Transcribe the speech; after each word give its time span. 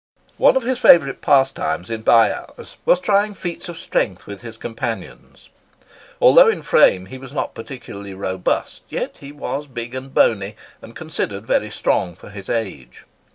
One 0.39 0.57
of 0.57 0.63
his 0.63 0.79
favourite 0.79 1.21
pastimes 1.21 1.91
in 1.91 2.01
by 2.01 2.33
hours 2.33 2.75
was 2.85 2.99
trying 2.99 3.35
feats 3.35 3.69
of 3.69 3.77
strength 3.77 4.25
with 4.25 4.41
his 4.41 4.57
companions. 4.57 5.49
Although 6.19 6.47
in 6.47 6.63
frame 6.63 7.05
he 7.05 7.19
was 7.19 7.33
not 7.33 7.53
particularly 7.53 8.15
robust, 8.15 8.81
yet 8.89 9.19
he 9.19 9.31
was 9.31 9.67
big 9.67 9.93
and 9.93 10.11
bony, 10.11 10.55
and 10.81 10.95
considered 10.95 11.45
very 11.45 11.69
strong 11.69 12.15
for 12.15 12.31
his 12.31 12.49
age. 12.49 13.03